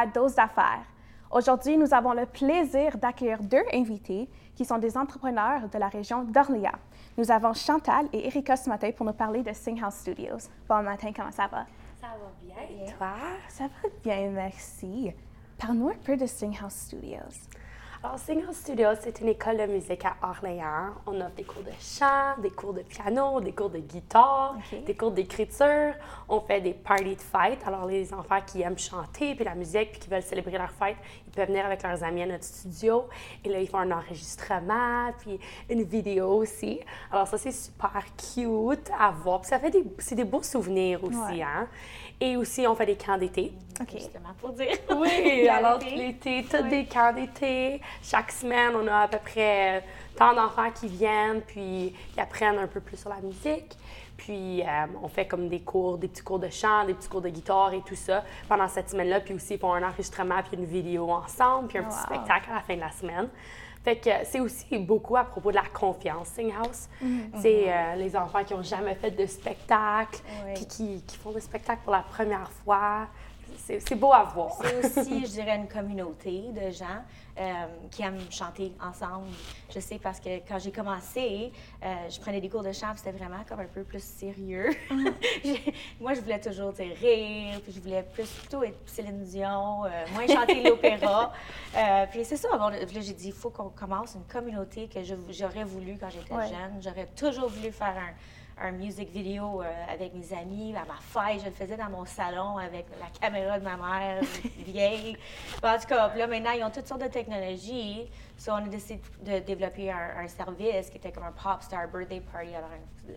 [0.00, 0.86] À Dose d'affaires.
[1.30, 6.24] Aujourd'hui, nous avons le plaisir d'accueillir deux invités qui sont des entrepreneurs de la région
[6.24, 6.78] d'Orléans.
[7.18, 10.48] Nous avons Chantal et Erika ce matin pour nous parler de Singhouse Studios.
[10.66, 11.66] Bon matin, comment ça va?
[12.00, 12.56] Ça va bien.
[12.82, 13.12] Et toi?
[13.48, 15.12] Ça va bien, merci.
[15.58, 17.50] Parle-nous un peu de Singhouse Studios.
[18.02, 20.94] Alors, Singhouse Studios, c'est une école de musique à Orléans.
[21.06, 24.56] On offre des cours de chant, des cours de piano, des cours de guitare,
[24.86, 25.92] des cours d'écriture.
[26.26, 27.58] On fait des parties de fête.
[27.66, 30.96] Alors, les enfants qui aiment chanter, puis la musique, puis qui veulent célébrer leur fête,
[31.32, 33.04] ils peuvent venir avec leurs amis à notre studio.
[33.44, 36.80] Et là, ils font un enregistrement, puis une vidéo aussi.
[37.12, 39.40] Alors, ça, c'est super cute à voir.
[39.40, 41.42] Puis ça fait des, c'est des beaux souvenirs aussi, Ouais.
[41.42, 41.68] hein.
[42.20, 43.52] Et aussi, on fait des camps d'été.
[43.80, 43.92] OK.
[43.92, 44.76] Justement pour dire.
[44.96, 47.80] Oui, alors l'été, tous des camps d'été.
[48.02, 49.82] Chaque semaine, on a à peu près
[50.16, 53.76] tant d'enfants qui viennent, puis qui apprennent un peu plus sur la musique.
[54.24, 54.66] Puis euh,
[55.02, 57.72] on fait comme des cours, des petits cours de chant, des petits cours de guitare
[57.72, 59.20] et tout ça pendant cette semaine-là.
[59.20, 62.04] Puis aussi, ils font un enregistrement, puis une vidéo ensemble, puis un petit Wow.
[62.16, 63.28] spectacle à la fin de la semaine.
[63.82, 66.86] Fait que c'est aussi beaucoup à propos de la confiance, Singhouse.
[67.02, 67.30] Mm-hmm.
[67.40, 70.52] C'est euh, les enfants qui n'ont jamais fait de spectacle, Oui.
[70.54, 73.06] puis qui, qui font des spectacles pour la première fois.
[73.78, 74.52] C'est beau à voir.
[74.60, 77.02] C'est aussi, je dirais, une communauté de gens
[77.40, 77.52] euh,
[77.90, 79.28] qui aiment chanter ensemble.
[79.74, 81.50] Je sais parce que quand j'ai commencé,
[81.82, 84.70] euh, je prenais des cours de chant, c'était vraiment comme un peu plus sérieux.
[85.44, 89.88] J'ai- Moi, je voulais toujours rire, puis je voulais plus plutôt être Céline Dion, euh,
[90.12, 91.32] moins chanter l'opéra.
[92.12, 95.00] Puis c'est ça, bon, là, j'ai dit, il faut qu'on commence une communauté que
[95.30, 96.48] j'aurais voulu quand j'étais Ouais.
[96.48, 96.80] jeune.
[96.82, 98.12] J'aurais toujours voulu faire un
[98.60, 100.74] un music vidéo euh, avec mes amis.
[100.76, 104.22] À ma fête, je le faisais dans mon salon avec la caméra de ma mère
[104.66, 105.16] vieille.
[105.62, 108.08] En tout cas, là, maintenant, ils ont toutes sortes de technologies.
[108.36, 111.88] So, on a décidé de développer un, un service qui était comme un pop star
[111.88, 112.52] birthday party.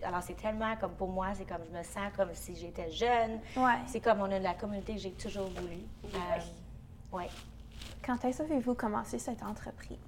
[0.02, 3.40] Alors, c'est tellement comme pour moi, c'est comme je me sens comme si j'étais jeune.
[3.56, 3.78] Ouais.
[3.86, 5.78] C'est comme on a de la communauté que j'ai toujours voulu.
[6.14, 7.28] Euh, ouais.
[8.04, 9.98] Quand est-ce que avez-vous commencé cette entreprise?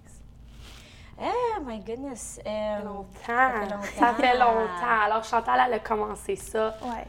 [1.20, 2.38] Oh my goodness.
[2.46, 3.06] euh, longtemps.
[3.26, 3.82] Ça fait longtemps.
[3.98, 5.00] Ça fait longtemps.
[5.04, 7.06] Alors, Chantal, elle a commencé ça Ouais.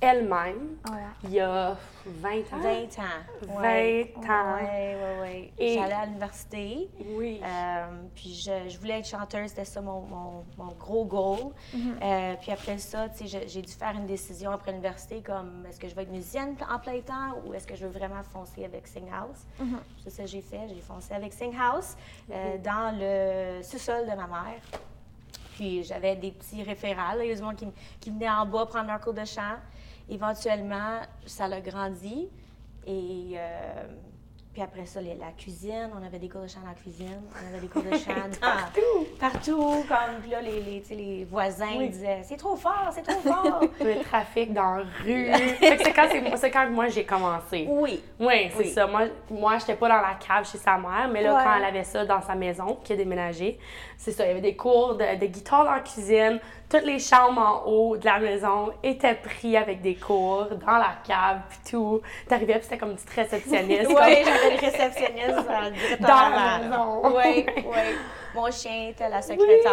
[0.00, 0.98] Elle-même Ouais.
[1.24, 1.76] il y a
[2.06, 2.42] 20 ans.
[2.52, 3.02] 20 ans.
[3.42, 4.14] 20 Ouais.
[4.16, 4.56] ans.
[4.60, 5.52] Oui, oui, oui.
[5.58, 6.88] Et- J'allais à l'université.
[7.16, 7.40] Oui.
[7.42, 11.52] Euh, puis je, je voulais être chanteuse, c'était ça mon, mon, mon gros goal.
[11.74, 12.02] Mm-hmm.
[12.02, 15.80] Euh, puis après ça, tu sais, j'ai dû faire une décision après l'université comme est-ce
[15.80, 18.64] que je veux être musicienne en plein temps ou est-ce que je veux vraiment foncer
[18.64, 19.44] avec Singhouse?
[19.60, 19.78] Mm-hmm.
[20.04, 21.96] C'est ça que j'ai fait, j'ai foncé avec Singhouse
[22.30, 24.60] euh, dans le sous-sol de ma mère.
[25.56, 27.14] Puis j'avais des petits référents.
[27.14, 27.24] là.
[27.24, 27.66] Il y a du monde qui,
[28.00, 29.56] qui venait en bas prendre leur cours de chant.
[30.08, 32.28] Éventuellement, ça l'a grandi.
[32.86, 33.84] Et euh,
[34.54, 37.20] puis après ça, les- la cuisine, on avait des cours de chant dans la cuisine.
[37.34, 39.06] On avait des cours de chant Partout.
[39.20, 39.84] Partout.
[39.86, 41.90] Comme là, les, les, voisins Oui.
[41.90, 43.60] disaient C'est trop fort, c'est trop fort.
[43.80, 45.30] Le trafic dans la rue.
[45.60, 46.08] C'est quand,
[46.52, 47.66] quand moi j'ai commencé.
[47.68, 48.02] oui.
[48.18, 48.68] Oui, c'est Oui.
[48.70, 48.86] ça.
[48.86, 51.42] Moi, moi j'étais pas dans la cave chez sa mère, mais là, Ouais.
[51.44, 53.58] quand elle avait ça dans sa maison, qui a déménagé,
[53.98, 54.24] c'est ça.
[54.24, 56.40] Il y avait des cours de, de guitare dans la cuisine.
[56.70, 60.96] Toutes les chambres en haut de la maison étaient pris avec des cours dans la
[61.06, 62.02] cave, puis tout.
[62.28, 63.86] T'arrivais, puis c'était comme une petite réceptionniste.
[63.88, 67.16] Oui, j'avais une réceptionniste dans, direct Dans la maison.
[67.16, 67.96] Oui, oui.
[68.34, 69.72] Mon chien était la secrétaire.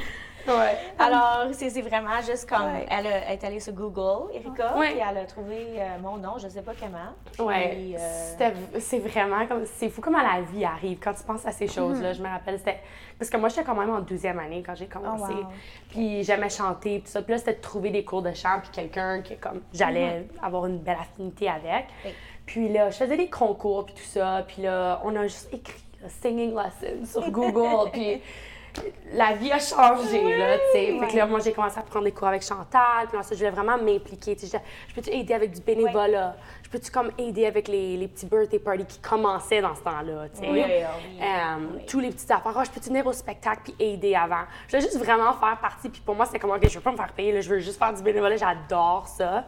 [0.46, 0.76] Ouais.
[0.98, 2.64] Alors, c'est vraiment juste comme.
[2.64, 2.86] Ouais.
[2.90, 4.92] Elle, a- elle est allée sur Google, Erika, Ouais.
[4.92, 7.46] puis elle a trouvé euh, mon nom, je ne sais pas comment.
[7.46, 9.64] Ouais, euh, c'est vraiment comme.
[9.66, 12.12] C'est fou comment la vie arrive quand tu penses à ces choses-là.
[12.12, 12.80] Je me rappelle, c'était.
[13.18, 15.32] Parce que moi, j'étais quand même en 12e année quand j'ai commencé.
[15.36, 15.48] Oh, wow.
[15.90, 17.22] Puis j'aimais chanter, puis ça.
[17.22, 20.66] Puis là, c'était de trouver des cours de chant, puis quelqu'un que, comme, j'allais avoir
[20.66, 21.86] une belle affinité avec.
[22.04, 22.12] Oui.
[22.46, 24.42] Puis là, je faisais des concours, puis tout ça.
[24.48, 28.22] Puis là, on a juste écrit singing lessons sur Google, puis
[29.12, 30.98] la vie a changé, là, tu sais.
[30.98, 33.44] Fait que là, moi, j'ai commencé à prendre des cours avec Chantal, puis ensuite, je
[33.44, 34.36] voulais vraiment m'impliquer.
[34.36, 36.36] Tu sais, je, je peux-tu aider avec du bénévolat?
[36.62, 40.28] Je peux-tu comme aider avec les, les petits birthday parties qui commençaient dans ce temps-là,
[40.32, 40.50] tu sais?
[40.50, 40.84] Oui, oui,
[41.18, 41.84] oui.
[41.88, 42.56] Tous les petites affaires.
[42.56, 44.44] Ah, je peux-tu venir au spectacle puis aider avant?
[44.68, 45.88] Je voulais juste vraiment faire partie.
[45.88, 47.58] Puis pour moi, c'était comme, OK, je veux pas me faire payer, là, je veux
[47.58, 48.36] juste faire du bénévolat.
[48.36, 49.44] J'adore ça.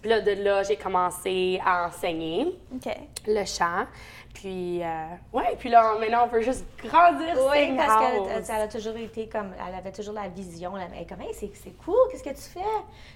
[0.00, 2.58] Puis là, de là, j'ai commencé à enseigner
[3.26, 3.86] le chant.
[4.34, 4.86] Puis, euh,
[5.32, 8.26] ouais, puis là, maintenant, on veut juste grandir Oui, parce House.
[8.28, 9.52] qu'elle elle a toujours été comme.
[9.66, 10.72] Elle avait toujours la vision.
[10.76, 12.60] Elle est comme, hey, c'est cool, qu'est-ce que tu fais?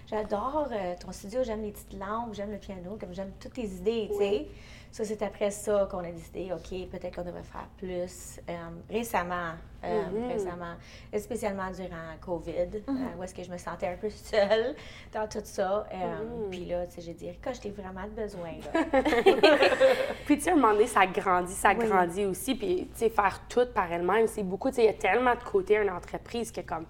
[0.06, 3.66] J'adore euh, ton studio, j'aime les petites lampes, j'aime le piano, comme j'aime toutes tes
[3.66, 4.46] idées, tu sais.
[4.90, 8.40] Ça, c'est après ça qu'on a décidé, OK, peut-être qu'on devrait faire plus.
[8.48, 8.52] Euh,
[8.88, 9.52] récemment,
[9.84, 10.28] euh, Mhm.
[10.32, 10.74] récemment,
[11.12, 12.52] et spéciaalement durant COVID,
[12.88, 14.74] euh, où est-ce que je me sentais un peu seule
[15.12, 15.86] dans tout ça.
[15.92, 16.48] Mhm.
[16.50, 18.80] Puis là, tu sais, j'ai dit, Erika, je t'ai vraiment besoin, là.
[20.24, 21.86] Puis, tu sais, à un moment donné, ça grandit, ça Oui.
[21.88, 22.54] grandit aussi.
[22.54, 24.68] Puis, tu sais, faire tout par elle-même, c'est beaucoup.
[24.70, 26.84] Tu sais, il y a tellement de côtés à une entreprise que, comme,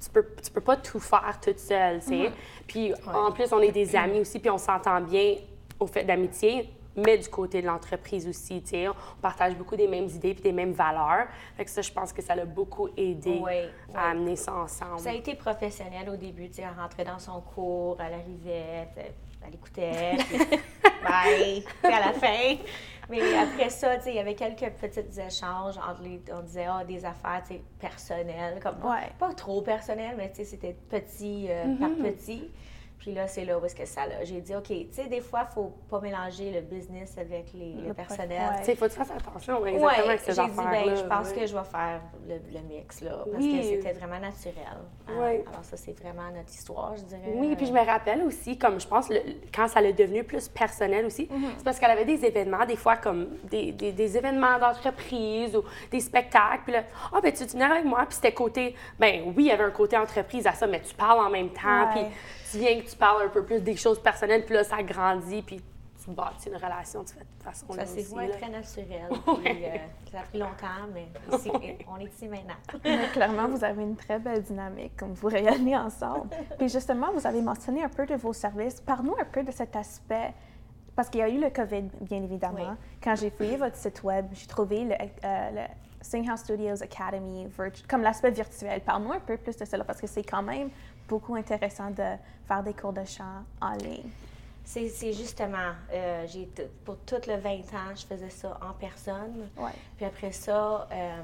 [0.00, 2.32] tu peux, tu peux pas tout faire toute seule, tu sais.
[2.66, 5.36] Puis, en plus, on est des amis aussi, puis on s'entend bien
[5.80, 8.62] au fait d'amitié, mais du côté de l'entreprise aussi.
[8.62, 8.88] tu sais.
[8.88, 11.26] On partage beaucoup des mêmes idées puis des mêmes valeurs.
[11.56, 13.52] Fait que ça, je pense que ça l'a beaucoup aidé Oui,
[13.88, 13.94] oui.
[13.96, 15.00] à amener ça ensemble.
[15.00, 18.88] Ça a été professionnel au début, tu sais, elle rentrait dans son cours, elle arrivait,
[19.46, 20.38] elle écoutait, puis
[21.04, 22.56] bye, tu sais, à la fin.
[23.10, 26.66] Mais après ça, tu sais, il y avait quelques petits échanges entre les, on disait,
[26.68, 29.10] ah, des affaires, tu sais, personnelles, comme, Ouais.
[29.18, 32.50] pas trop personnelles, mais tu sais, c'était petit euh, par petit.
[32.98, 34.24] Puis là, c'est là où est-ce que ça l'a.
[34.24, 37.74] J'ai dit, OK, tu sais, des fois, il faut pas mélanger le business avec les,
[37.74, 38.30] le Le personnel.
[38.52, 38.58] ouais.
[38.60, 41.02] Tu sais, faut que tu fasses attention exactement Ouais, avec ces j'ai dit, ben, je
[41.02, 41.34] pense ouais.
[41.34, 43.58] que je vais faire le, le mix, là, parce Oui.
[43.58, 44.54] que c'était vraiment naturel.
[45.18, 45.44] Ouais.
[45.50, 47.32] Alors ça, c'est vraiment notre histoire, je dirais.
[47.34, 49.20] Oui, puis je me rappelle aussi, comme je pense, le-
[49.54, 52.96] quand ça l'a devenu plus personnel aussi, c'est parce qu'elle avait des événements, des fois
[52.96, 56.62] comme des, des, des événements d'entreprise ou des spectacles.
[56.64, 58.06] Puis là, ah, ben tu venir avec moi.
[58.06, 60.94] Puis c'était côté, ben oui, il y avait un côté entreprise à ça, mais tu
[60.94, 61.88] parles en même temps.
[61.88, 61.92] Ouais.
[61.92, 62.04] Puis
[62.58, 64.44] viens que tu parles un peu plus des choses personnelles.
[64.44, 65.42] Puis là, ça grandit.
[65.42, 65.62] Puis
[66.04, 67.86] tu bâtis une relation de cette façon-là.
[67.86, 68.28] Ça s'est là.
[68.36, 69.08] très naturel.
[69.42, 69.76] Puis, euh,
[70.12, 71.50] ça a pris longtemps, mais ici,
[71.88, 72.54] on est ici maintenant.
[72.84, 76.28] Mais clairement, vous avez une très belle dynamique, comme vous rayonnez ensemble.
[76.58, 78.80] Puis justement, vous avez mentionné un peu de vos services.
[78.80, 80.34] Parle-nous un peu de cet aspect,
[80.94, 82.70] parce qu'il y a eu le COVID, bien évidemment.
[82.70, 82.98] Oui.
[83.02, 85.66] Quand j'ai fouillé votre site web, j'ai trouvé le, euh, le
[86.04, 88.80] Singhouse Studios Academy, virtu- comme l'aspect virtuel.
[88.82, 90.68] Parle-nous un peu plus de cela, parce que c'est quand même
[91.08, 92.04] beaucoup intéressant de
[92.46, 94.10] faire des cours de chant en ligne.
[94.66, 98.72] C'est c'est justement, euh, j'ai t- pour tout le 20 ans, je faisais ça en
[98.74, 99.48] personne.
[99.58, 99.70] Ouais.
[99.96, 101.16] Puis après ça, euh,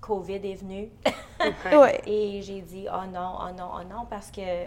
[0.00, 0.88] COVID est venu.
[1.72, 2.00] Ouais.
[2.06, 4.66] Et j'ai dit, oh non, oh non, oh non, parce que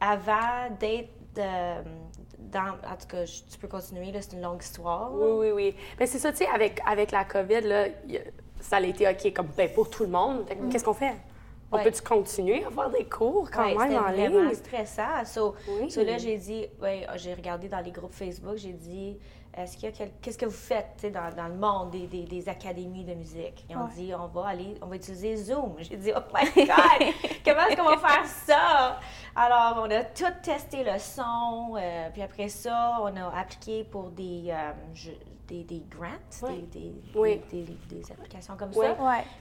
[0.00, 1.82] avant d'être euh,
[2.38, 2.70] dans.
[2.90, 5.10] En tout cas, je- tu peux continuer, là, c'est une longue histoire.
[5.10, 5.16] là.
[5.26, 5.74] Oui, oui, oui.
[5.98, 7.86] Mais c'est ça, tu sais, avec, avec la COVID, là,
[8.60, 10.46] ça a été OK comme ben, pour tout le monde.
[10.46, 11.14] Que Qu'est-ce qu'on fait?
[11.72, 11.82] On Ouais.
[11.82, 14.54] peut-tu continuer à faire des cours quand Ouais, même c'était en vraiment ligne?
[14.54, 15.24] stressant.
[15.24, 15.90] So, Oui.
[15.90, 19.18] so là, j'ai dit, ouais, j'ai regardé dans les groupes Facebook, j'ai dit,
[19.56, 22.24] est-ce qu'il y a quel- qu'est-ce que vous faites dans, dans le monde des, des,
[22.24, 23.64] des académies de musique?
[23.70, 23.90] Ils ont Ouais.
[23.96, 25.74] dit, on va aller, on va utiliser Zoom.
[25.78, 27.14] J'ai dit, oh my God,
[27.44, 29.00] comment est-ce qu'on va faire ça?
[29.34, 34.10] Alors, on a tout testé le son, euh, puis après ça, on a appliqué pour
[34.10, 35.10] des, euh, je-
[35.46, 37.40] des, des grants, des, des, Oui.
[38.10, 38.80] applications comme ça.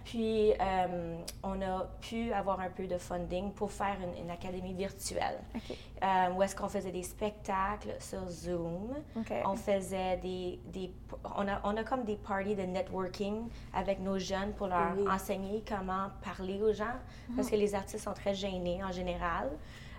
[0.03, 1.64] Puis, euh, on a
[2.01, 5.39] pu avoir un peu de funding pour faire une, une académie virtuelle.
[5.55, 5.75] OK.
[6.03, 8.93] Euh, où est-ce qu'on faisait des spectacles sur Zoom.
[9.45, 10.59] On faisait des...
[10.67, 10.91] des
[11.37, 15.07] on, a, on a comme des parties de networking avec nos jeunes pour leur Oui.
[15.09, 16.95] enseigner comment parler aux gens.
[17.35, 19.49] Parce que les artistes sont très gênés en général.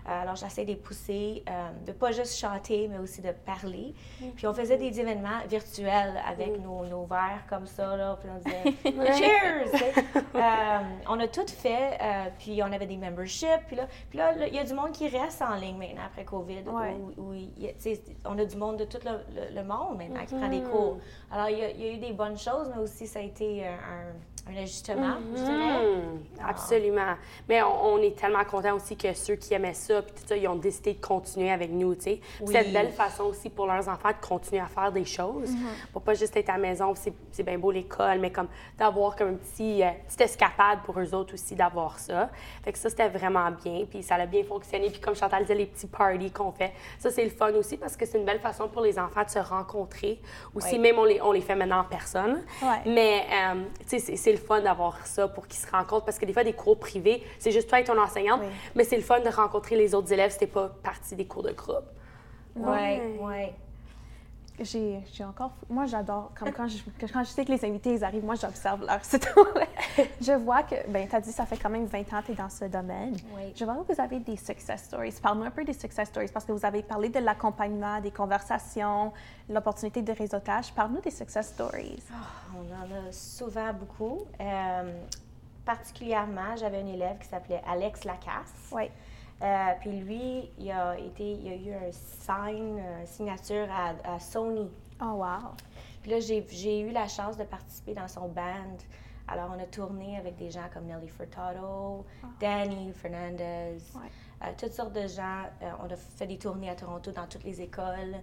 [0.07, 3.93] Euh, Alors, j'essaie de les pousser, euh, de pas juste chanter, mais aussi de parler.
[4.35, 8.17] Puis, on faisait des événements virtuels avec nos, nos verres comme ça, là.
[8.19, 9.93] Puis, on disait «Cheers!».
[10.35, 13.65] Euh, On a tout fait, euh, puis on avait des memberships.
[13.67, 16.23] Puis là, puis là, il y a du monde qui reste en ligne maintenant après
[16.25, 16.61] COVID.
[16.67, 16.95] Ouais.
[17.17, 19.55] où- où il y a- tu sais, on a du monde de tout le, le-
[19.55, 20.97] le monde maintenant qui prend des cours.
[21.31, 23.23] Alors, il y, a, il y a eu des bonnes choses, mais aussi ça a
[23.23, 24.13] été un,
[24.51, 25.85] un ajustement, je dirais.
[25.85, 27.15] Hum, absolument.
[27.49, 30.35] Mais on, on est tellement contents aussi que ceux qui aimaient ça, puis tout ça,
[30.37, 32.19] ils ont décidé de continuer avec nous, tu sais.
[32.41, 32.53] Oui.
[32.53, 35.49] C'est une belle façon aussi pour leurs enfants de continuer à faire des choses,
[35.93, 39.29] pour pas juste être à la maison, c'est bien beau l'école, mais comme d'avoir comme
[39.29, 42.29] un petit, euh, petite escapade pour eux autres aussi d'avoir ça.
[42.63, 44.89] Fait que ça, c'était vraiment bien, puis ça a bien fonctionné.
[44.89, 47.95] Puis comme Chantal disait, les petits parties qu'on fait, ça, c'est le fun aussi parce
[47.95, 50.19] que c'est une belle façon pour les enfants de se rencontrer.
[50.55, 50.79] Aussi, Oui.
[50.79, 52.43] même on les, on les fait maintenant en personne.
[52.61, 52.81] Ouais.
[52.85, 56.25] Mais, euh, tu sais, c'est le fun d'avoir ça pour qu'ils se rencontrent parce que
[56.25, 58.49] des fois, des cours privés, c'est juste toi et ton enseignante, Oui.
[58.75, 61.43] mais c'est le fun de rencontrer les autres élèves si t'es pas partie des cours
[61.43, 61.85] de groupe.
[62.55, 63.45] Oui, oui.
[64.59, 65.51] J'ai j'ai encore.
[65.69, 66.31] Moi, j'adore.
[66.37, 66.77] Comme quand je,
[67.11, 69.27] quand je sais que les invités ils arrivent, moi, j'observe leur site.
[70.21, 70.75] Je vois que.
[70.89, 72.65] Ben, tu as dit, ça fait quand même 20 ans que tu es dans ce
[72.65, 73.15] domaine.
[73.35, 73.53] Oui.
[73.55, 75.15] Je vois que vous avez des success stories.
[75.21, 79.11] Parle-nous un peu des success stories parce que vous avez parlé de l'accompagnement, des conversations,
[79.49, 80.71] l'opportunité de réseautage.
[80.73, 82.01] Parle-nous des success stories.
[82.55, 84.25] On en a souvent beaucoup.
[84.39, 85.01] Euh,
[85.65, 88.71] particulièrement, j'avais un élève qui s'appelait Alex Lacasse.
[88.71, 88.89] Oui.
[89.41, 94.19] Euh, puis lui, il a, été, il a eu un sign, une signature à, à
[94.19, 94.69] Sony.
[95.01, 95.51] Oh, wow.
[96.01, 98.77] Puis là, j'ai eu la chance de participer dans son band.
[99.27, 102.05] Alors, on a tourné avec des gens comme Nelly Furtado,
[102.39, 104.09] Danny Fernandez, Ouais.
[104.43, 105.43] euh, toutes sortes de gens.
[105.61, 108.15] Euh, on a fait des tournées à Toronto dans toutes les écoles.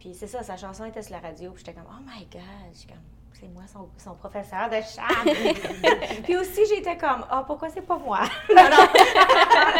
[0.00, 1.50] Puis c'est ça, sa chanson était sur la radio.
[1.52, 2.42] Puis j'étais comme, oh my God!
[2.88, 2.96] Comme,
[3.34, 6.22] c'est moi son, son professeur de chant.
[6.24, 8.20] puis aussi, j'étais comme, ah, pourquoi c'est pas moi?
[8.48, 8.86] non, non.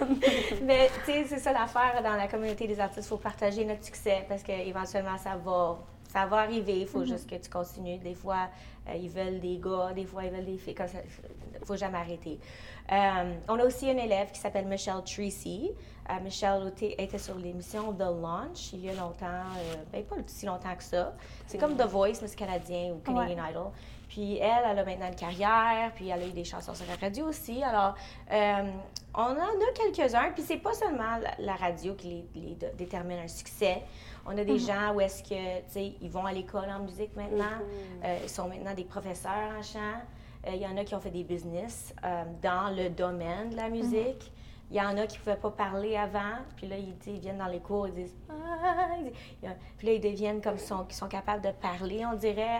[0.62, 3.06] Mais tu sais, c'est ça l'affaire dans la communauté des artistes.
[3.06, 5.78] Il faut partager notre succès parce qu'éventuellement, ça va,
[6.12, 7.98] ça va arriver, il faut juste que tu continues.
[7.98, 8.48] Des fois,
[8.88, 10.74] euh, ils veulent des gars, des fois, ils veulent des filles.
[10.78, 12.38] Il ne faut jamais arrêter.
[12.90, 15.70] Euh, on a aussi une élève qui s'appelle Michelle Tracy.
[16.10, 19.44] Euh, Michelle était sur l'émission The Launch il y a longtemps,
[19.92, 21.14] ben, pas si longtemps que ça.
[21.46, 23.70] C'est comme The Voice, mais c'est canadien ou Canadian Idol.
[24.12, 26.96] Puis elle, elle a maintenant une carrière, puis elle a eu des chansons sur la
[26.96, 27.62] radio aussi.
[27.62, 27.94] Alors,
[29.14, 33.82] on en a quelques-uns, puis c'est pas seulement la, radio qui les, détermine un succès.
[34.26, 34.58] On a des mhm.
[34.58, 37.44] gens où est-ce que, tu sais, ils vont à l'école en musique maintenant.
[37.44, 38.04] Mhm.
[38.04, 40.00] Euh, ils sont maintenant des professeurs en chant.
[40.46, 43.56] Euh, il y en a qui ont fait des business euh, dans le domaine de
[43.56, 43.76] la mhm.
[43.76, 44.32] musique.
[44.72, 47.38] Il y en a qui ne pouvaient pas parler avant, puis là, ils, ils, viennent
[47.38, 48.96] dans les cours, ils disent ah!
[49.76, 52.58] Puis là, ils deviennent comme sont, sont capables de parler, on dirait,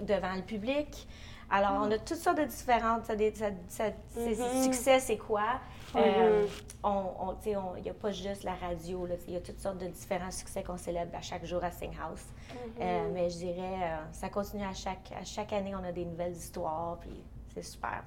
[0.00, 1.06] devant le public.
[1.52, 3.04] Alors, on a toutes sortes de différentes.
[3.04, 3.14] Ça,
[4.62, 5.60] Succès, c'est quoi?
[5.94, 6.46] Euh,
[6.82, 10.30] on, il n'y a pas juste la radio, il y a toutes sortes de différents
[10.30, 12.24] succès qu'on célèbre à chaque jour à Sing House.
[12.80, 16.06] Euh, mais je dirais, euh, ça continue à chaque, à chaque année, on a des
[16.06, 18.02] nouvelles histoires, puis c'est super.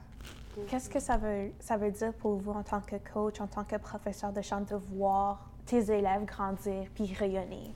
[0.68, 3.64] Qu'est-ce que ça veut, ça veut dire pour vous en tant que coach, en tant
[3.64, 7.74] que professeur de chant, de voir tes élèves grandir puis rayonner?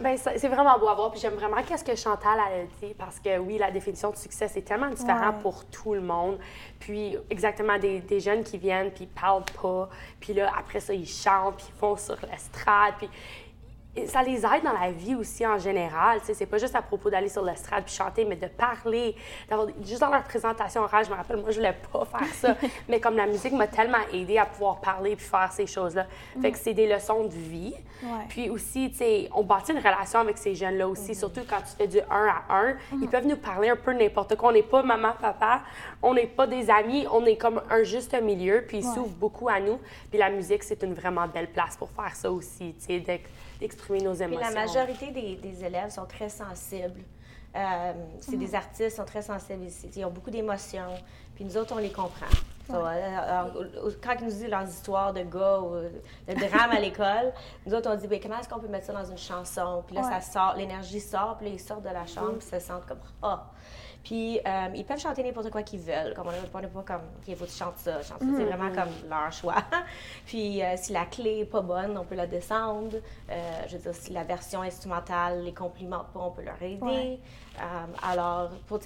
[0.00, 1.10] Ben, c'est vraiment beau à voir.
[1.10, 4.48] Puis j'aime vraiment qu'est-ce que Chantal a dit parce que oui, la définition de succès,
[4.48, 6.38] c'est tellement différent pour tout le monde.
[6.78, 9.88] Puis exactement des, des, jeunes qui viennent puis ils parlent pas.
[10.20, 12.94] Puis là, après ça, ils chantent puis ils font sur l'estrade.
[12.98, 13.10] Puis
[14.06, 16.20] ça les aide dans la vie aussi en général.
[16.22, 19.14] C'est pas juste à propos d'aller sur l'estrade puis chanter, mais de parler,
[19.84, 21.04] juste dans leur présentation orale.
[21.04, 22.56] Je me rappelle, moi, je voulais pas faire ça,
[22.88, 26.06] mais comme la musique m'a tellement aidé à pouvoir parler puis faire ces choses-là.
[26.40, 27.74] Fait que c'est des leçons de vie.
[28.28, 31.14] Puis aussi, tu sais, on bâtit une relation avec ces jeunes-là aussi, mhm.
[31.14, 32.76] surtout quand tu fais du un à un.
[32.92, 33.08] Ils mhm.
[33.08, 34.50] peuvent nous parler un peu n'importe quoi.
[34.50, 35.62] On n'est pas maman, papa,
[36.02, 39.48] on n'est pas des amis, on est comme un juste milieu, puis ils s'ouvrent beaucoup
[39.48, 39.78] à nous.
[40.10, 43.20] Puis la musique, c'est une vraiment belle place pour faire ça aussi, tu sais,
[43.58, 44.46] d'exprimer nos émotions.
[44.46, 47.02] Puis la majorité des, des, élèves sont très sensibles.
[47.56, 49.66] Euh, c'est des artistes, sont très sensibles.
[49.96, 50.94] Ils ont beaucoup d'émotions.
[51.34, 52.26] Puis nous autres, on les comprend.
[52.70, 53.64] Euh,
[54.02, 55.74] quand ils nous disent leurs histoires de gars ou
[56.28, 57.32] de drame à l'école,
[57.66, 59.82] nous autres, on dit ben, comment est-ce qu'on peut mettre ça dans une chanson?
[59.86, 62.58] Puis là, ça sort, l'énergie sort, puis là, ils sortent de la chambre, puis se
[62.58, 63.50] sentent comme Ah!
[64.04, 66.14] Puis euh, ils peuvent chanter n'importe quoi qu'ils veulent.
[66.14, 68.02] Comme on n'est pas comme il faut que tu chantes ça.
[68.02, 68.44] C'est mm-hmm.
[68.44, 69.56] vraiment comme leur choix.
[70.26, 72.96] Puis euh, si la clé n'est pas bonne, on peut la descendre.
[73.30, 77.20] Euh, je veux dire, si la version instrumentale les complimente pas, on peut leur aider.
[78.02, 78.78] alors, pour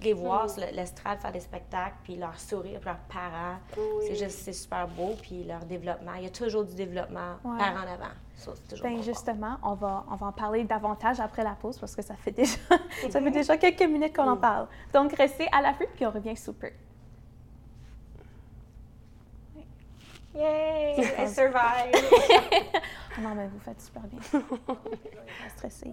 [0.00, 0.74] les voir sur mm-hmm.
[0.74, 3.58] l'estrade faire des spectacles, puis leur sourire, puis leurs parents,
[4.00, 5.14] c'est juste c'est super beau.
[5.20, 8.14] Puis leur développement, il y a toujours du développement par en avant.
[8.82, 12.14] Bien, justement, on va, on va en parler davantage après la pause parce que ça
[12.14, 12.58] fait déjà,
[13.10, 14.66] ça fait déjà quelques minutes qu'on en parle.
[14.92, 16.70] Donc, restez à l'affût puis on revient sous peu.
[20.34, 20.96] Yay!
[21.18, 21.94] I survived!
[23.20, 24.18] non, mais vous faites super bien.
[24.66, 25.92] Pas stressé.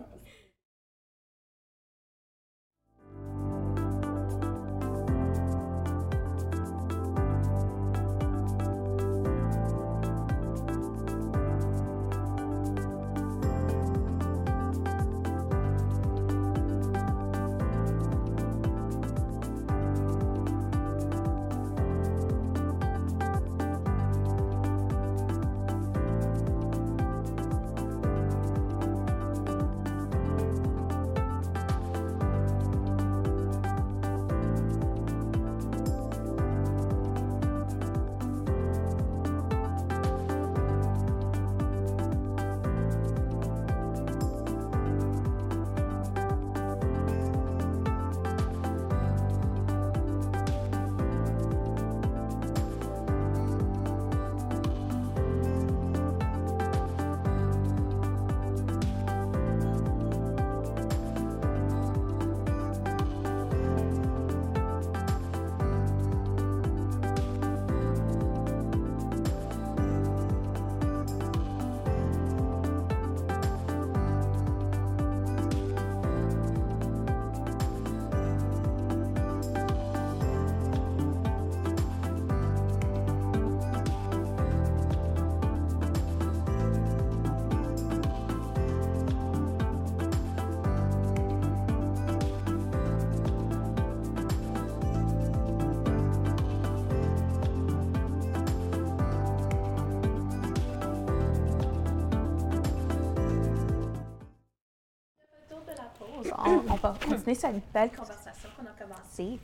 [106.82, 109.40] Va continuer cette belle conversation qu'on a commencée.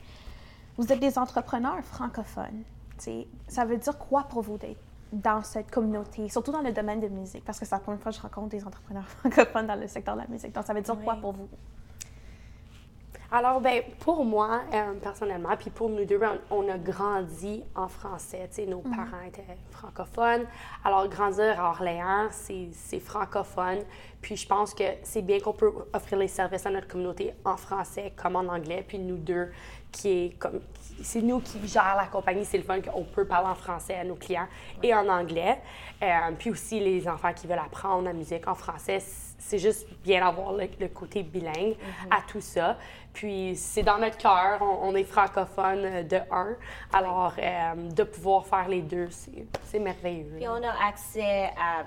[0.76, 2.62] Vous êtes des entrepreneurs francophones.
[3.48, 4.80] ça veut dire quoi pour vous d'être
[5.12, 8.12] dans cette communauté, surtout dans le domaine de musique, parce que c'est la première fois
[8.12, 10.52] que je rencontre des entrepreneurs francophones dans le secteur de la musique.
[10.52, 11.48] Donc, ça veut dire quoi pour vous?
[13.30, 17.62] Alors, ben, pour moi, euh, personnellement, puis pour nous deux, ben, on, on a grandi
[17.74, 18.48] en français.
[18.48, 20.46] Tu sais, nos parents étaient francophones.
[20.82, 23.80] Alors, grandir à Orléans, c'est francophone.
[24.22, 27.58] Puis, je pense que c'est bien qu'on peut offrir les services à notre communauté en
[27.58, 28.82] français comme en anglais.
[28.88, 29.52] Puis, nous deux,
[29.92, 30.60] qui est comme.
[31.02, 32.46] C'est nous qui gèrent la compagnie.
[32.46, 34.48] C'est le fun qu'on peut parler en français à nos clients
[34.82, 35.58] et en anglais.
[36.02, 36.06] Euh,
[36.38, 39.00] puis aussi, les enfants qui veulent apprendre la musique en français,
[39.38, 41.76] c'est juste bien d'avoir le, le côté bilingue
[42.10, 42.76] à tout ça.
[43.12, 46.56] Puis c'est dans notre cœur, on, on est francophone euh, de un.
[46.92, 49.08] Alors, euh, de pouvoir faire les deux,
[49.64, 50.34] c'est merveilleux.
[50.36, 51.84] Puis on a accès à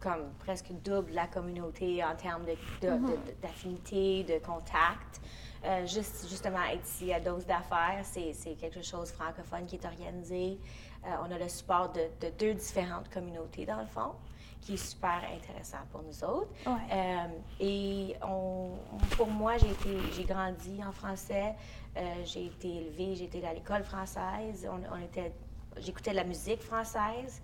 [0.00, 5.20] comme presque double la communauté en termes de- de- de- de- d'affinité, de, contact.
[5.62, 9.84] Euh, juste, justement, être ici à Dose d'affaires, c'est c'est quelque chose francophone qui est
[9.84, 10.58] organisé.
[11.04, 14.12] Euh, on a le support de, de deux différentes communautés, dans le fond,
[14.60, 16.50] qui est super intéressant pour nous autres.
[16.66, 16.72] Ouais.
[16.92, 17.26] Euh,
[17.60, 18.72] et on,
[19.16, 21.54] pour moi, j'ai été, j'ai grandi en français.
[21.96, 24.68] Euh, j'ai été élevée, j'ai été à l'école française.
[24.70, 25.32] On, on était,
[25.78, 27.42] j'écoutais de la musique française.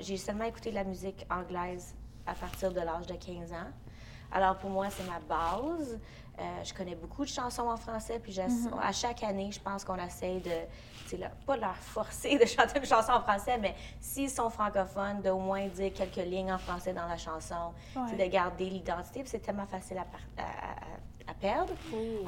[0.00, 1.94] J'ai, seulement écouté de la musique anglaise
[2.26, 3.70] à partir de l'âge de 15 ans.
[4.32, 5.98] Alors pour moi, c'est ma base.
[6.38, 9.84] Euh, je connais beaucoup de chansons en français, puis j'essa- à chaque année, je pense
[9.84, 10.50] qu'on essaye de,
[11.12, 15.22] là, pas de leur forcer de chanter une chanson en français, mais s'ils sont francophones,
[15.22, 18.16] d'au moins dire quelques lignes en français dans la chanson, Ouais.
[18.16, 20.06] de garder l'identité, c'est tellement facile à,
[20.42, 20.96] à- à-
[21.28, 21.72] à perdre,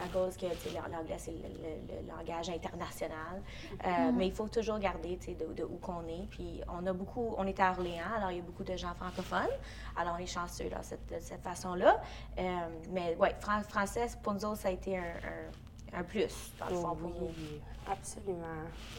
[0.04, 3.40] à cause que l'anglais, c'est le, le- le langage international.
[3.86, 6.26] Euh, Mais il faut toujours garder tu sais, de, de où qu'on est.
[6.28, 8.92] Puis on a beaucoup, on est à Orléans, alors il y a beaucoup de gens
[8.94, 9.54] francophones.
[9.96, 12.00] Alors on est chanceux dans cette, de cette façon-là.
[12.38, 12.42] Euh,
[12.90, 13.28] mais oui,
[13.68, 15.50] français, pour nous autres, ça a été un, un-
[15.94, 17.26] un plus, dans le fond, pour nous.
[17.26, 18.46] Oui, absolument.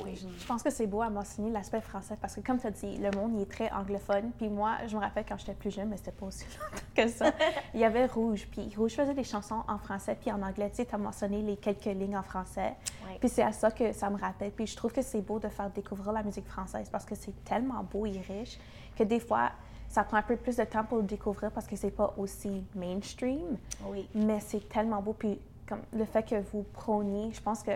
[0.04, 0.28] Oui.
[0.38, 2.98] Je pense que c'est beau à mentionner l'aspect français parce que, comme tu as dit,
[2.98, 4.32] le monde il est très anglophone.
[4.38, 7.08] Puis moi, je me rappelle quand j'étais plus jeune, mais c'était pas aussi longtemps que
[7.08, 7.32] ça,
[7.74, 8.48] il y avait Rouge.
[8.52, 10.70] Puis Rouge faisait des chansons en français puis en anglais.
[10.70, 12.76] Tu sais, tu as mentionné les quelques lignes en français.
[13.20, 14.52] Puis c'est à ça que ça me rappelle.
[14.52, 17.44] Puis je trouve que c'est beau de faire découvrir la musique française parce que c'est
[17.44, 18.60] tellement beau et riche
[18.96, 19.52] que des fois,
[19.88, 22.64] ça prend un peu plus de temps pour le découvrir parce que c'est pas aussi
[22.76, 23.58] mainstream.
[23.86, 24.08] Oui.
[24.14, 25.14] Mais c'est tellement beau.
[25.14, 25.40] Puis
[25.70, 27.72] comme le fait que vous prôniez, je pense que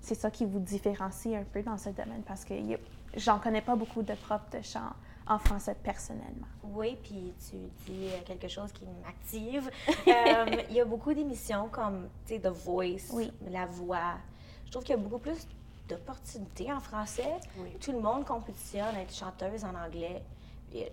[0.00, 2.54] c'est ça qui vous différencie un peu dans ce domaine parce que
[3.16, 4.92] j'en connais pas beaucoup de profs de chant
[5.26, 6.46] en français personnellement.
[6.62, 7.56] Oui, puis tu
[7.86, 9.70] dis quelque chose qui m'active.
[10.08, 13.30] Euh, Il y a beaucoup d'émissions comme, tu sais, The Voice, Oui.
[13.50, 14.14] La Voix.
[14.66, 15.46] Je trouve qu'il y a beaucoup plus
[15.88, 17.34] d'opportunités en français.
[17.58, 17.70] Oui.
[17.80, 20.22] Tout le monde compétitionne à être chanteuse en anglais.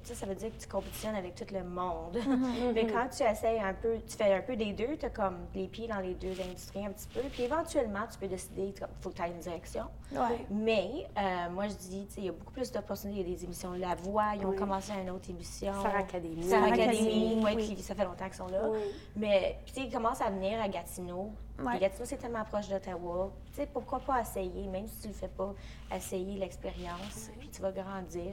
[0.03, 2.17] Sais, ça veut dire que tu compétitionnes avec tout le monde.
[2.73, 5.37] Mais quand tu essayes un peu, tu fais un peu des deux, tu as comme
[5.53, 7.19] les pieds dans les deux industries un petit peu.
[7.31, 9.83] Puis éventuellement, tu peux décider, il faut que tu aies une direction.
[10.11, 10.45] Ouais.
[10.49, 13.19] Mais euh, moi, je dis, il y a beaucoup plus d'opportunités.
[13.21, 14.55] Il y a des émissions La Voix, ils ont Oui.
[14.55, 15.73] commencé une autre émission.
[15.79, 16.43] Star Academy.
[16.43, 17.73] Star Academy, ouais, oui.
[17.73, 18.69] puis ça fait longtemps qu'ils sont là.
[18.69, 18.79] Oui.
[19.17, 21.31] Mais, puis, tu sais, ils commencent à venir à Gatineau.
[21.79, 23.31] Gatineau, c'est tellement proche d'Ottawa.
[23.51, 25.53] Tu sais, pourquoi pas essayer, même si tu le fais pas,
[25.93, 28.31] essayer l'expérience, puis tu vas grandir.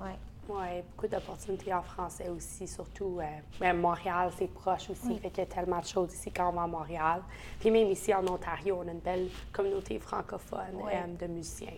[0.00, 0.16] Ouais.
[0.48, 3.18] Oui, beaucoup d'opportunités en français aussi, surtout.
[3.20, 6.52] euh, Montréal, c'est proche aussi, fait qu'il y a tellement de choses ici quand on
[6.52, 7.22] va à Montréal.
[7.58, 11.72] Puis même ici en Ontario, on a une belle communauté francophone euh, de musiciens.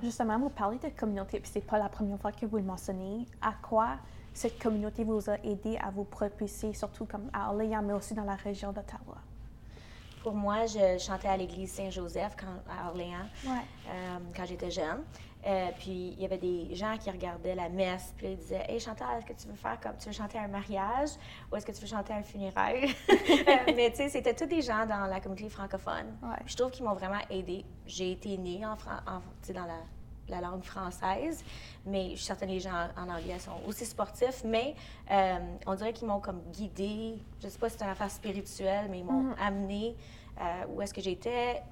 [0.00, 3.26] Justement, vous parlez de communauté, puis c'est pas la première fois que vous le mentionnez.
[3.42, 3.96] À quoi
[4.32, 8.22] cette communauté vous a aidé à vous propulser, surtout comme à Orléans, mais aussi dans
[8.24, 9.16] la région d'Ottawa?
[10.22, 13.50] Pour moi, je chantais à l'église Saint-Joseph quand- à Orléans Ouais.
[13.88, 15.02] euh, quand j'étais jeune.
[15.48, 18.78] Euh, puis il y avait des gens qui regardaient la messe, puis ils disaient Hey
[18.78, 21.08] Chantal, est-ce que tu veux faire comme tu veux chanter un mariage
[21.50, 24.60] ou est-ce que tu veux chanter un funéraire Euh, Mais tu sais, c'était tous des
[24.60, 26.18] gens dans la communauté francophone.
[26.22, 26.36] Ouais.
[26.44, 27.64] Je trouve qu'ils m'ont vraiment aidée.
[27.86, 29.78] J'ai été née en, Fran- en- dans la,
[30.28, 31.42] la langue française,
[31.86, 34.74] mais je suis certaine que les gens en, en anglais sont aussi sportifs, mais
[35.10, 37.14] euh, on dirait qu'ils m'ont comme guidée.
[37.42, 39.96] Je sais pas si c'est une affaire spirituelle, mais ils m'ont amenée
[40.40, 41.62] euh, où est-ce que j'étais,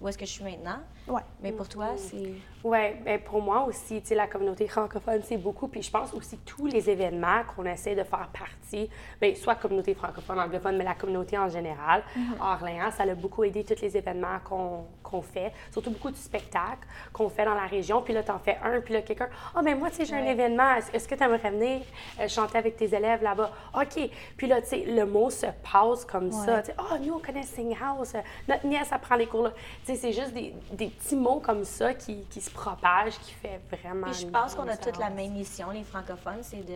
[0.00, 0.78] où est-ce que je suis maintenant.
[1.06, 1.22] Ouais.
[1.42, 2.34] Mais pour toi, c'est.
[2.64, 5.68] Oui, ben pour moi aussi, tu sais, la communauté francophone, c'est beaucoup.
[5.68, 9.94] Puis je pense aussi tous les événements qu'on essaie de faire partie, bien, soit communauté
[9.94, 12.02] francophone, anglophone, mais la communauté en général,
[12.40, 16.16] à Orléans, ça a beaucoup aidé tous les événements qu'on qu'on fait, surtout beaucoup de
[16.16, 18.02] spectacles qu'on fait dans la région.
[18.02, 20.14] Puis là, tu en fais un, puis là, quelqu'un, ah, ben moi, tu sais, j'ai
[20.14, 21.80] un événement, est-ce que tu aimerais venir
[22.20, 23.50] euh, chanter avec tes élèves là-bas?
[23.74, 24.10] OK.
[24.36, 26.56] Puis là, tu sais, le mot se passe comme ça.
[26.56, 26.62] Ouais.
[26.62, 28.07] Tu sais, ah, nous, on connaît Sing House,
[28.48, 29.52] notre nièce apprend les cours là.
[29.84, 33.32] Tu sais, c'est juste des, des petits mots comme ça qui, qui se propagent, qui
[33.32, 34.06] fait vraiment.
[34.10, 36.74] Puis je pense qu'on a toute la même mission, les francophones, c'est de,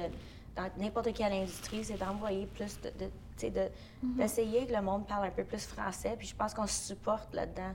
[0.56, 3.68] dans n'importe quelle industrie, c'est d'envoyer plus de, de- tu sais, de-
[4.02, 4.16] Mhm.
[4.16, 6.14] d'essayer que le monde parle un peu plus français.
[6.18, 7.72] Puis je pense qu'on se supporte là-dedans.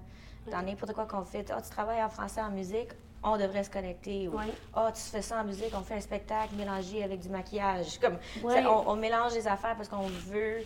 [0.52, 1.52] dans n'importe quoi qu'on fait.
[1.52, 2.88] Ah, tu travailles en français en musique,
[3.22, 4.30] on devrait se connecter.
[4.30, 4.36] Ou,
[4.74, 8.00] ah, tu fais ça en musique, on fait un spectacle mélangé avec du maquillage.
[8.00, 10.60] Comme, on mélange les affaires parce qu'on veut,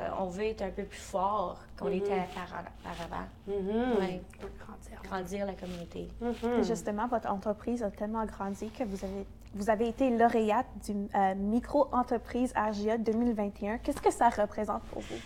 [0.00, 3.26] euh, on veut être un peu plus fort qu'on était par, par avant.
[3.46, 3.98] Mhm.
[3.98, 4.22] Ouais.
[4.40, 5.02] Pour grandir.
[5.02, 6.08] Grandir la communauté.
[6.20, 6.62] Mhm.
[6.62, 11.34] Justement, votre entreprise a tellement grandi que vous avez, vous avez été lauréate du euh,
[11.34, 13.78] micro-entreprise RGA 2021.
[13.78, 15.16] Qu'est-ce que ça représente pour vous?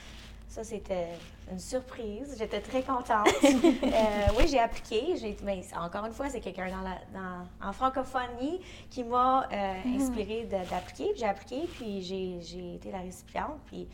[0.48, 1.08] Ça, c'était
[1.50, 2.34] une surprise.
[2.38, 3.26] J'étais très contente.
[3.84, 5.16] Euh, oui, j'ai appliqué.
[5.16, 9.74] J'ai, mais encore une fois, c'est quelqu'un dans la, dans- en francophonie qui m'a euh,
[9.96, 11.12] inspiré de- d'appliquer.
[11.16, 13.58] J'ai appliqué, puis j'ai, j'ai été la récipiente.
[13.66, 13.88] Puis,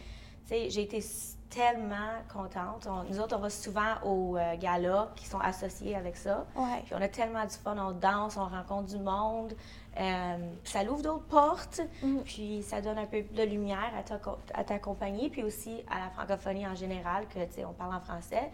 [0.51, 1.03] j'ai été
[1.51, 2.87] tellement contente.
[2.91, 6.45] On- nous autres, on va souvent aux euh, galas qui sont associés avec ça.
[6.57, 6.83] Ouais.
[6.85, 9.55] Puis on a tellement du fun, on danse, on rencontre du monde.
[9.99, 11.81] Euh, puis ça l'ouvre d'autres portes,
[12.25, 15.83] puis ça donne un peu de lumière à ta, co- à ta compagnie, puis aussi
[15.91, 18.51] à la francophonie en général, que tu sais, on parle en français.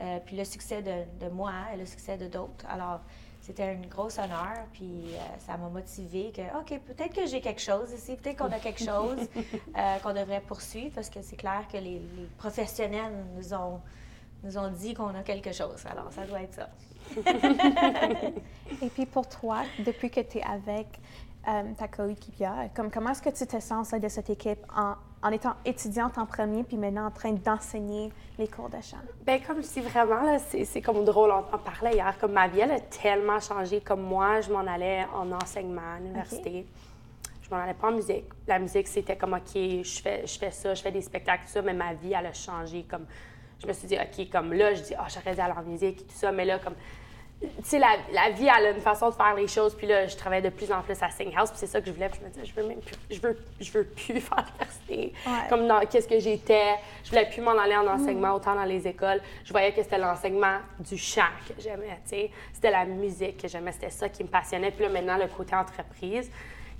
[0.00, 2.64] Euh, puis le succès de, de moi et le succès de d'autres.
[2.68, 3.00] Alors,
[3.48, 7.62] c'était un gros honneur, puis euh, ça m'a motivé que, OK, peut-être que j'ai quelque
[7.62, 9.26] chose ici, peut-être qu'on a quelque chose
[9.76, 13.80] euh, qu'on devrait poursuivre, parce que c'est clair que les, les professionnels nous ont,
[14.44, 15.82] nous ont dit qu'on a quelque chose.
[15.90, 16.68] Alors, ça doit être ça.
[18.82, 20.86] Et puis pour toi, depuis que tu es avec
[21.48, 24.60] euh, ta coéquipière, comme, comment est-ce que tu te sens au sein de cette équipe
[24.76, 28.98] en, en étant étudiante en premier, puis maintenant en train d'enseigner les cours de chant?
[29.24, 32.60] Ben, comme dis vraiment, là, c'est, comme drôle, on en parlait hier, comme ma vie,
[32.60, 33.80] elle a tellement changé.
[33.80, 36.66] Comme moi, je m'en allais en enseignement à l'université.
[37.42, 38.26] Je m'en allais pas en musique.
[38.46, 41.52] La musique, c'était comme, OK, je fais, je fais ça, je fais des spectacles, tout
[41.52, 42.84] ça, mais ma vie, elle a changé.
[42.88, 43.06] Comme,
[43.60, 46.02] je me suis dit, OK, comme là, je dis, ah, j'aurais dû aller en musique
[46.02, 46.76] et tout ça, mais là, comme,
[47.62, 49.74] sais, la, la vie, elle a une façon de faire les choses.
[49.74, 51.50] Puis là, je travaille de plus en plus à Sing House.
[51.50, 52.08] Puis c'est ça que je voulais.
[52.08, 55.12] Puis je me disais, je veux même plus, je veux, je veux plus faire l'université.
[55.26, 55.48] Ouais.
[55.48, 56.76] Comme dans qu'est-ce que j'étais?
[57.04, 59.20] Je voulais plus m'en aller en enseignement, autant dans les écoles.
[59.44, 62.30] Je voyais que c'était l'enseignement du chant que j'aimais, tu sais.
[62.52, 63.72] C'était la musique que j'aimais.
[63.72, 64.70] C'était ça qui me passionnait.
[64.70, 66.30] Puis là, maintenant, le côté entreprise.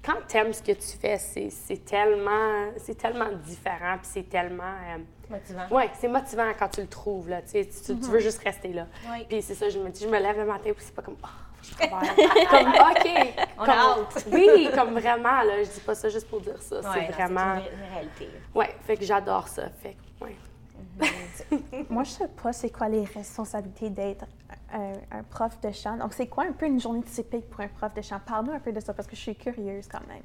[0.04, 3.96] Quand tu aimes ce que tu fais, c'est c'est tellement, c'est tellement différent.
[3.98, 4.62] Puis c'est tellement...
[4.64, 4.98] euh,
[5.30, 5.66] Motivant.
[5.70, 7.42] oui, c'est motivant quand tu le trouves, là.
[7.42, 8.86] Tu, sais, tu, tu veux juste rester là.
[9.10, 9.26] Oui.
[9.28, 11.16] Puis c'est ça, je me dis, je me lève le matin, puis c'est pas comme,
[11.22, 11.26] oh,
[11.62, 12.08] je travaille.
[12.48, 13.48] comme, OK.
[13.58, 14.26] On comme, a hâte.
[14.32, 15.62] oui, comme vraiment, là.
[15.62, 16.76] Je dis pas ça juste pour dire ça.
[16.80, 17.54] Ouais, c'est vraiment.
[17.56, 18.28] une, une réalité.
[18.54, 19.68] Ouais, fait que j'adore ça.
[19.82, 20.36] Fait que, ouais.
[21.90, 24.24] Moi, je sais pas c'est quoi les responsabilités d'être
[24.72, 25.96] un, un prof de chant.
[25.96, 28.20] Donc, c'est quoi un peu une journée typique pour un prof de chant?
[28.24, 30.22] Parle-nous un peu de ça parce que je suis curieuse quand même.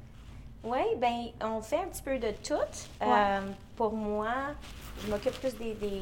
[0.64, 2.54] Oui, ben on fait un petit peu de tout.
[3.02, 3.40] Euh,
[3.76, 4.32] pour moi,
[5.02, 6.00] je m'occupe plus des, des,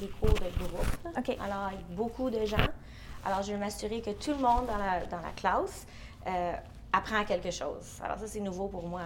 [0.00, 1.16] des cours de groupe.
[1.18, 1.36] OK.
[1.38, 2.56] Alors, avec beaucoup de gens.
[3.26, 5.86] Alors, je vais m'assurer que tout le monde dans la, dans la classe
[6.26, 6.52] euh,
[6.92, 8.00] apprend quelque chose.
[8.02, 9.02] Alors, ça, c'est nouveau pour moi.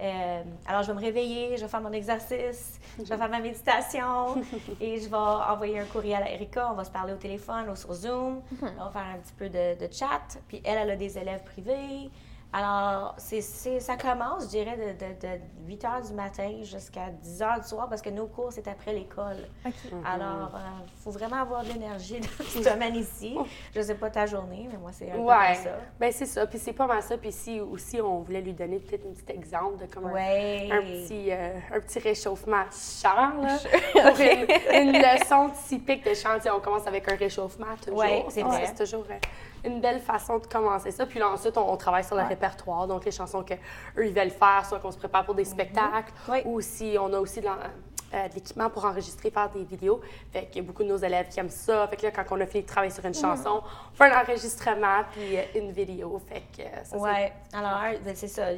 [0.00, 3.40] Euh, alors, je vais me réveiller, je vais faire mon exercice, je vais faire ma
[3.40, 4.34] méditation
[4.80, 6.68] et je vais envoyer un courriel à Erika.
[6.70, 8.42] On va se parler au téléphone ou sur Zoom.
[8.62, 10.38] On va faire un petit peu de, de chat.
[10.48, 12.10] Puis elle, elle a des élèves privés.
[12.56, 17.10] Alors, c'est, c'est- ça commence, je dirais, de, de, de 8 heures du matin jusqu'à
[17.10, 19.38] 10 heures du soir parce que nos cours, c'est après l'école.
[19.66, 19.72] OK.
[20.06, 20.52] Alors,
[20.86, 23.36] il faut vraiment avoir de l'énergie dans ce domaine ici.
[23.74, 25.34] Je ne sais pas ta journée, mais moi, c'est un peu Ouais.
[25.54, 25.70] comme ça.
[25.98, 26.46] Ben, c'est ça.
[26.46, 27.18] Puis c'est pas mal ça.
[27.18, 30.68] Puis si aussi, on voulait lui donner peut-être un petit exemple de comme un- Ouais.
[30.70, 33.58] un, petit, euh, un petit réchauffement chant, là.
[33.94, 36.38] Pour une, une leçon typique de chant.
[36.54, 37.98] On commence avec un réchauffement toujours.
[37.98, 38.64] Ouais, c'est vrai.
[38.66, 39.14] C'est toujours euh,
[39.64, 41.06] une belle façon de commencer ça.
[41.06, 42.86] Puis là, ensuite, on, on travaille sur le répertoire.
[42.86, 46.42] Donc, les chansons qu'eux, ils veulent faire, soit qu'on se prépare pour des spectacles, Oui.
[46.44, 50.00] ou si on a aussi de euh, de l'équipement pour enregistrer, faire des vidéos.
[50.32, 51.88] Fait qu'il y a beaucoup de nos élèves qui aiment ça.
[51.88, 53.60] Fait que là, quand on a fini de travailler sur une chanson,
[53.92, 56.20] on fait un enregistrement puis euh, une vidéo.
[56.28, 57.32] Fait que euh, ça, c'est- Ouais.
[57.52, 58.52] Alors, ben, c'est ça.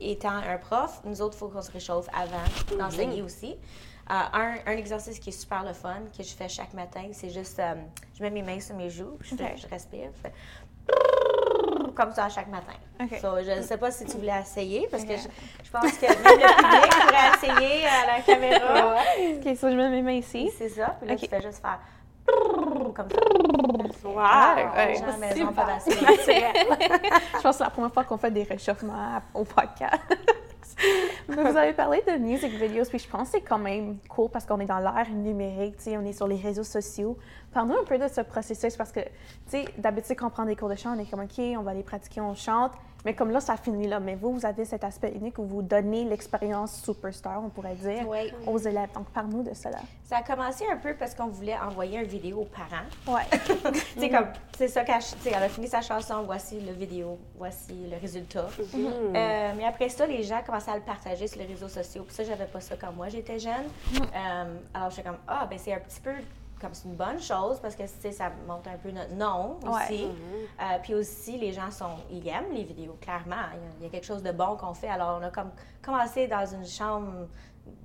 [0.00, 3.56] Étant un prof, nous autres, il faut qu'on se réchauffe avant d'enseigner aussi.
[4.10, 7.30] Euh, un, un exercice qui est super le fun, que je fais chaque matin, c'est
[7.30, 7.74] juste, euh,
[8.18, 10.32] je mets mes mains sur mes joues, je, fais- je respire, je fais
[11.94, 12.72] comme ça chaque matin.
[13.20, 15.28] So, je ne sais pas si tu voulais essayer, parce que je,
[15.64, 18.96] je pense que même le public pourrait essayer à la caméra.
[19.36, 20.50] OK, ça, je mets mes mains ici.
[20.58, 20.96] C'est ça.
[20.98, 21.20] Puis là, Ok.
[21.20, 21.78] tu fais juste faire
[22.94, 24.08] comme ça.
[24.08, 24.14] Wow!
[24.76, 24.94] ouais.
[24.96, 25.48] Gens à la maison.
[25.86, 30.00] Je pense que c'est la première fois qu'on fait des réchauffements au podcast.
[31.28, 34.46] Vous avez parlé de music videos, puis je pense que c'est quand même cool parce
[34.46, 37.16] qu'on est dans l'ère numérique, on est sur les réseaux sociaux.
[37.52, 39.08] Parle-nous un peu de ce processus parce que, tu
[39.48, 41.74] sais, d'habitude, quand on prend des cours de chant, on est comme, OK, on va
[41.74, 42.72] les pratiquer, on chante.
[43.04, 44.00] Mais comme là, ça finit là.
[44.00, 48.06] Mais vous, vous avez cet aspect unique où vous donnez l'expérience superstar, on pourrait dire,
[48.08, 48.32] Oui.
[48.46, 48.90] aux élèves.
[48.94, 49.78] Donc, parle-nous de cela.
[50.04, 53.16] Ça a commencé un peu parce qu'on voulait envoyer une vidéo aux parents.
[53.16, 53.22] Ouais.
[53.98, 57.96] sais, comme, c'est ça qu'elle elle a fini sa chanson, voici le vidéo, voici le
[57.96, 58.48] résultat.
[58.74, 62.02] Euh, mais après ça, les gens commençaient à le partager sur les réseaux sociaux.
[62.04, 63.52] Puis ça, j'avais pas ça quand moi j'étais jeune.
[63.94, 66.12] Euh, alors, j'étais comme, ah, ben c'est un petit peu
[66.60, 69.58] comme c'est une bonne chose parce que tu sais, ça montre un peu notre nom
[69.66, 70.04] aussi.
[70.60, 73.36] Euh, puis aussi, les gens sont, ils aiment les vidéos, clairement.
[73.54, 74.88] Il y a, il y a quelque chose de bon qu'on fait.
[74.88, 75.50] Alors, on a comme
[75.82, 77.28] commencé dans une chambre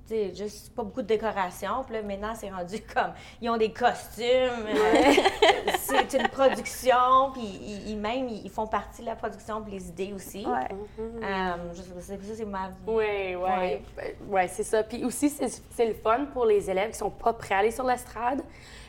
[0.06, 1.82] sais, juste pas beaucoup de décoration.
[1.84, 4.24] Puis là, maintenant, c'est rendu comme, ils ont des costumes,
[4.68, 5.12] euh,
[5.78, 9.88] c'est une production, puis ils, ils- même, ils font partie de la production, puis les
[9.88, 10.46] idées aussi.
[10.46, 10.68] Ouais.
[11.00, 12.70] Euh, je sais pas, c'est- ça, c'est ma...
[12.86, 13.34] Oui, oui.
[13.36, 13.82] Ouais.
[14.28, 14.82] Ouais, c'est ça.
[14.84, 17.70] Puis aussi, c'est c'est le fun pour les élèves qui sont pas prêts à aller
[17.72, 18.42] sur l'estrade,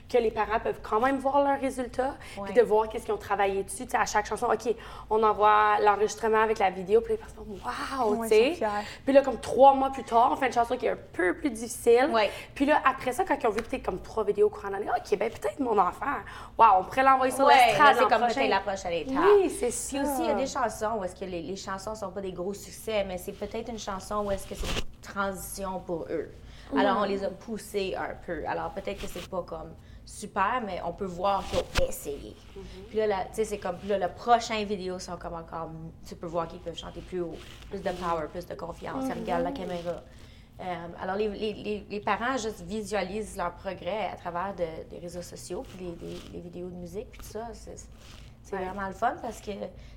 [0.09, 3.17] que les parents peuvent quand même voir leurs résultats, puis de voir qu'est-ce qu'ils ont
[3.17, 3.85] travaillé dessus.
[3.93, 4.73] À chaque chanson, OK,
[5.09, 8.59] on envoie l'enregistrement avec la vidéo, puis les personnes, wow, tu sais.
[9.03, 11.35] Puis là, comme trois mois plus tard, on fait une chanson qui est un peu
[11.35, 12.09] plus difficile.
[12.55, 14.73] Puis là, après ça, quand ils ont vu peut-être comme trois vidéos au courant de
[14.73, 16.05] l'année, OK, ben peut-être mon enfant,
[16.57, 18.47] wow, on pourrait l'envoyer sur l'estrade c'est comme prochain.
[18.47, 19.15] la prochaine étape.
[19.15, 19.97] Oui, c'est ça.
[19.97, 22.21] Puis aussi, il y a des chansons où est-ce que les, les chansons sont pas
[22.21, 26.05] des gros succès, mais c'est peut-être une chanson où est-ce que c'est une transition pour
[26.09, 26.31] eux.
[26.75, 28.43] Alors, on les a poussés un peu.
[28.47, 29.73] Alors, peut-être que c'est pas comme
[30.07, 32.33] super, mais on peut voir qu'ils ont essayé.
[32.89, 35.69] Puis là, tu sais, c'est comme, là, le prochain vidéo sont comme encore,
[36.07, 37.35] tu peux voir qu'ils peuvent chanter plus haut,
[37.69, 40.01] plus de power, plus de confiance, ils regardent la caméra.
[40.59, 40.63] Euh,
[41.01, 45.63] alors, les, les- les- parents juste visualisent leur progrès à travers de- des réseaux sociaux,
[45.77, 45.93] puis
[46.33, 47.49] les vidéos de musique, puis tout ça.
[48.49, 48.63] C'est, Ouais.
[48.63, 49.51] vraiment le fun parce que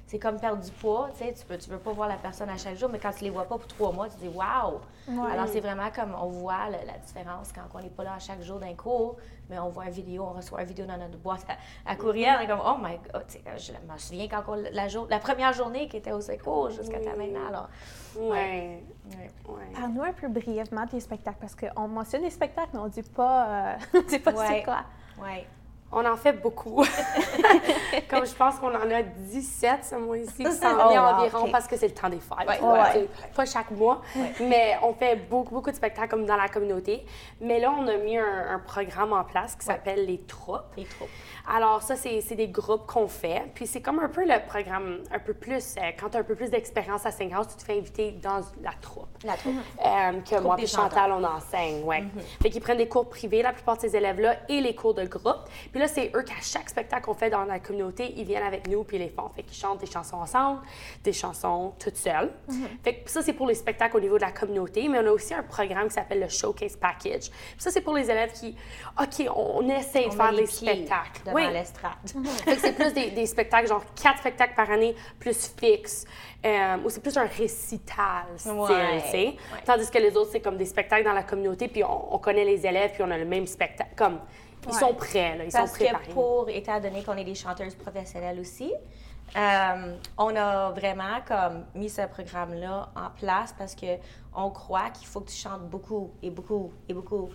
[0.09, 1.09] c'est comme perdre du poids.
[1.13, 3.13] Tu sais, tu peux, tu veux pas voir la personne à chaque jour, mais quand
[3.13, 4.81] tu les vois pas pour trois mois, tu te dis waouh!
[5.09, 5.31] Ouais.
[5.31, 8.19] Alors, c'est vraiment comme on voit le- la différence quand on n'est pas là à
[8.19, 11.17] chaque jour d'un cours, mais on voit une vidéo, on reçoit une vidéo dans notre
[11.19, 11.47] boîte
[11.87, 12.35] à, à courriel.
[12.39, 13.25] On est comme oh my god!
[13.29, 16.21] Tu sais, Je me souviens quand on- la, jour- la première journée qui était au
[16.21, 17.47] secours jusqu'à ta maintenant.
[17.49, 17.69] Alors,
[18.17, 18.83] Ouais.
[19.13, 19.31] ouais.
[19.49, 19.73] ouais.
[19.75, 23.47] Parle-nous un peu brièvement des spectacles, parce qu'on mentionne les spectacles, mais on dit pas,
[23.47, 24.81] euh, on dit pas c'est quoi.
[25.23, 25.47] Ouais.
[25.93, 26.85] On en fait beaucoup.
[28.09, 31.67] Comme je pense qu'on en a 17 ce mois-ci qui s'en Oh, wow, environ parce
[31.67, 32.49] que c'est le temps des fêtes.
[32.49, 34.01] Ouais, Ouais, Pas chaque mois,
[34.41, 37.05] mais on fait beaucoup, beaucoup de spectacles comme dans la communauté.
[37.41, 40.63] Mais là, on a mis un, un programme en place qui s'appelle les troupes.
[40.77, 41.09] Les troupes.
[41.53, 43.51] Alors ça, c'est des groupes qu'on fait.
[43.55, 46.25] Puis c'est comme un peu le programme un peu plus, euh, quand tu as un
[46.25, 49.09] peu plus d'expérience à Singhouse, tu te fais inviter dans la troupe.
[49.25, 49.55] La troupe.
[49.85, 52.05] Euh, que moi et Chantal, on enseigne, ouais.
[52.41, 55.05] Fait qu'ils prennent des cours privés, la plupart de ces élèves-là, et les cours de
[55.05, 55.41] groupe.
[55.73, 58.69] Puis là, c'est eux qu'à chaque spectacle qu'on fait dans la communauté, ils viennent avec
[58.69, 59.29] nous puis ils les font.
[59.35, 60.61] Fait qu'ils chantent des chansons ensemble,
[61.03, 62.31] des chansons toutes seules.
[62.85, 65.11] Fait que ça, c'est pour les spectacles au niveau de la communauté, mais on a
[65.11, 67.31] aussi un programme qui s'appelle le Showcase Package.
[67.31, 68.55] Puis ça, c'est pour les élèves qui,
[69.01, 71.23] OK, on, on essaie de faire des spectacles.
[71.27, 71.93] devant l'estrade.
[72.45, 76.05] Fait que c'est plus des, des spectacles, genre quatre spectacles par année, plus fixes.
[76.45, 79.17] Euh, ou c'est plus un récital style, Ouais, tu sais.
[79.27, 79.37] ouais.
[79.67, 82.45] Tandis que les autres, c'est comme des spectacles dans la communauté, puis on, on connaît
[82.45, 83.91] les élèves, puis on a le même spectacle.
[83.97, 84.19] Comme,
[84.67, 84.79] ils Ouais.
[84.79, 86.07] sont prêts, là, ils Parce sont préparés.
[86.07, 88.73] que pour, étant donné qu'on est des chanteuses professionnelles aussi,
[89.37, 93.87] euh, on a vraiment comme mis ce programme-là en place parce que
[94.35, 97.29] on croit qu'il faut que tu chantes beaucoup et beaucoup et beaucoup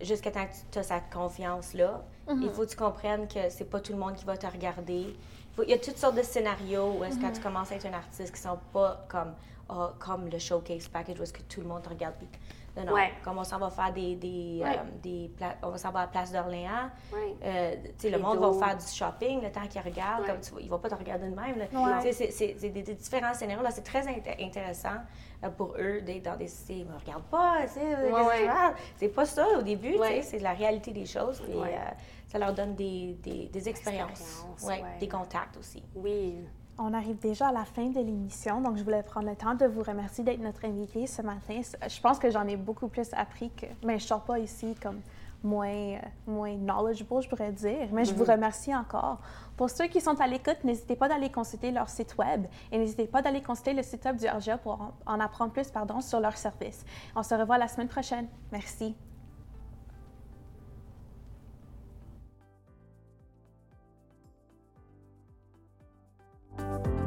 [0.00, 2.02] jusqu'à temps que tu as cette confiance-là.
[2.30, 5.00] Il faut que tu comprennes que c'est pas tout le monde qui va te regarder.
[5.00, 5.16] Il
[5.56, 7.76] faut- Il y a toutes sortes de scénarios où est-ce que quand tu commences à
[7.76, 9.34] être un artiste qui sont pas comme,
[9.70, 12.14] ah, comme le showcase package où est-ce que tout le monde te regarde.
[12.18, 12.28] puis-
[12.78, 12.92] Non, non.
[12.94, 13.10] Ouais.
[13.24, 14.78] Comme on s'en va faire des, des, Ouais.
[14.78, 16.90] euh, des pla- on s'en va à la place d'Orléans.
[17.12, 17.36] Ouais.
[17.44, 20.22] Euh, tu sais, le monde va faire du shopping le temps qu'il regarde.
[20.22, 20.28] Ouais.
[20.28, 21.66] Comme tu vois, il va pas te regarder de même.
[22.02, 23.62] C'est c'est- c'est des, des différents scénarios.
[23.62, 23.70] là.
[23.70, 24.96] C'est très inté- intéressant
[25.44, 26.48] euh, pour eux d'être dans des...
[26.70, 27.58] Ils me regardent pas?
[28.96, 30.22] C'est pas ça au début, tu Ouais.
[30.22, 30.22] sais.
[30.22, 31.40] C'est la réalité des choses.
[31.40, 31.66] Puis, euh,
[32.26, 34.10] ça leur donne des, des, des expériences.
[34.20, 34.98] Expériences, Ouais, ouais.
[35.00, 35.82] Des contacts aussi.
[35.94, 36.36] Oui.
[36.80, 39.66] On arrive déjà à la fin de l'émission, donc je voulais prendre le temps de
[39.66, 41.60] vous remercier d'être notre invité ce matin.
[41.88, 45.00] Je pense que j'en ai beaucoup plus appris que, mais je sors pas ici comme
[45.42, 47.88] moins, euh, moins knowledgeable, je pourrais dire.
[47.92, 49.18] Mais je vous remercie encore.
[49.56, 53.06] Pour ceux qui sont à l'écoute, n'hésitez pas d'aller consulter leur site web et n'hésitez
[53.06, 56.20] pas d'aller consulter le site web du RGA pour en, en apprendre plus pardon, sur
[56.20, 56.84] leur service.
[57.16, 58.28] On se revoit la semaine prochaine.
[58.52, 58.94] Merci.
[66.58, 66.97] you